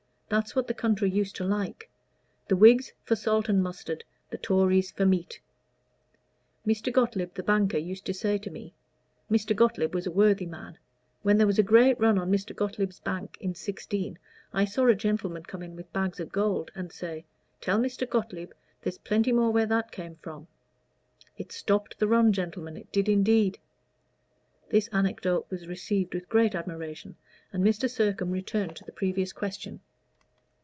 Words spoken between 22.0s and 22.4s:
run,